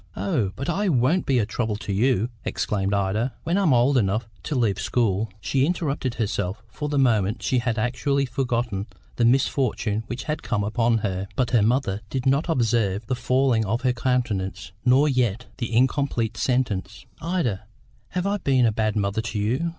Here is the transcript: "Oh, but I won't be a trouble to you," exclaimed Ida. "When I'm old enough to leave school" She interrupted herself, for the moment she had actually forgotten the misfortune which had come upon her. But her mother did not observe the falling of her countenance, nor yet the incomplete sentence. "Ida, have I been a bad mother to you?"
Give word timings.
"Oh, 0.17 0.49
but 0.55 0.67
I 0.67 0.89
won't 0.89 1.27
be 1.27 1.37
a 1.37 1.45
trouble 1.45 1.75
to 1.75 1.93
you," 1.93 2.31
exclaimed 2.43 2.91
Ida. 2.91 3.35
"When 3.43 3.55
I'm 3.55 3.71
old 3.71 3.99
enough 3.99 4.27
to 4.41 4.55
leave 4.55 4.79
school" 4.79 5.29
She 5.41 5.63
interrupted 5.63 6.15
herself, 6.15 6.63
for 6.69 6.89
the 6.89 6.97
moment 6.97 7.43
she 7.43 7.59
had 7.59 7.77
actually 7.77 8.25
forgotten 8.25 8.87
the 9.17 9.25
misfortune 9.25 10.03
which 10.07 10.23
had 10.23 10.41
come 10.41 10.63
upon 10.63 10.97
her. 11.05 11.27
But 11.35 11.51
her 11.51 11.61
mother 11.61 12.01
did 12.09 12.25
not 12.25 12.49
observe 12.49 13.05
the 13.05 13.15
falling 13.15 13.63
of 13.63 13.81
her 13.81 13.93
countenance, 13.93 14.71
nor 14.83 15.07
yet 15.07 15.45
the 15.59 15.71
incomplete 15.71 16.35
sentence. 16.35 17.05
"Ida, 17.21 17.65
have 18.07 18.25
I 18.25 18.37
been 18.37 18.65
a 18.65 18.71
bad 18.71 18.95
mother 18.95 19.21
to 19.21 19.37
you?" 19.37 19.69